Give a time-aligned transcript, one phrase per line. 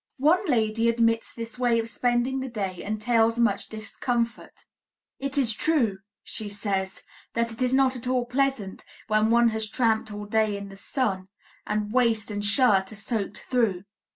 [0.17, 4.65] One lady admits this way of spending the day entails much discomfort.
[5.19, 7.03] "It is true," she says,
[7.35, 10.75] "that it is not at all pleasant, when one has tramped all day in the
[10.77, 11.27] sun,
[11.67, 13.83] and waist and shirt are soaked through."